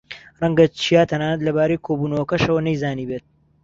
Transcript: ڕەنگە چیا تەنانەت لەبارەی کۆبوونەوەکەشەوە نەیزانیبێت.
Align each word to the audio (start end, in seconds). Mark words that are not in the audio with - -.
ڕەنگە 0.39 0.65
چیا 0.81 1.01
تەنانەت 1.09 1.41
لەبارەی 1.47 1.83
کۆبوونەوەکەشەوە 1.85 2.61
نەیزانیبێت. 2.67 3.25